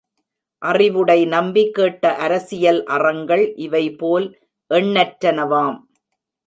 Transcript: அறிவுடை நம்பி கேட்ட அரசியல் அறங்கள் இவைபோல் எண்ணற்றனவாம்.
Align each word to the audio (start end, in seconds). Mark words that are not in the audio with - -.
அறிவுடை 0.61 1.17
நம்பி 1.25 1.63
கேட்ட 1.71 2.13
அரசியல் 2.15 2.81
அறங்கள் 2.85 3.45
இவைபோல் 3.57 4.27
எண்ணற்றனவாம். 4.71 5.79